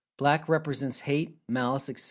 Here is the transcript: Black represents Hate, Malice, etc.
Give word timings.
Black 0.17 0.49
represents 0.49 0.99
Hate, 1.01 1.37
Malice, 1.47 1.87
etc. 1.87 1.99